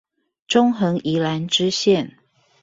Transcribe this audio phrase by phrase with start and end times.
[0.47, 2.13] 中橫宜蘭支線